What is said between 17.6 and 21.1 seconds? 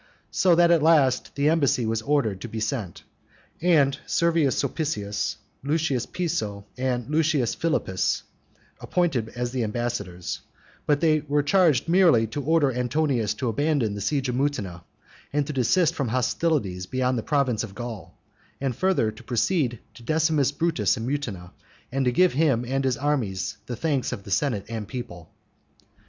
of Gaul, and further, to proceed to Decimus Brutus in